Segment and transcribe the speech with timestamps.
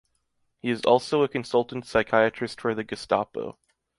[0.63, 3.59] He is also a consultant psychiatrist for the Gestapo.